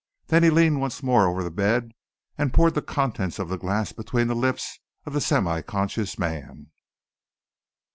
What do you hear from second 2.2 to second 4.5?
and poured the contents of the glass between the